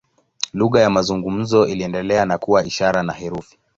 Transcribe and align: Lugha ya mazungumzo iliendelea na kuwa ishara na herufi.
Lugha 0.53 0.81
ya 0.81 0.89
mazungumzo 0.89 1.67
iliendelea 1.67 2.25
na 2.25 2.37
kuwa 2.37 2.65
ishara 2.65 3.03
na 3.03 3.13
herufi. 3.13 3.57